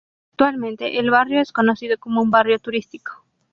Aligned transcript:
Actualmente, 0.31 0.97
el 0.97 1.11
barrio 1.11 1.39
es 1.39 1.51
conocido 1.51 1.95
como 1.99 2.23
un 2.23 2.31
barrio 2.31 2.57
turístico. 2.57 3.23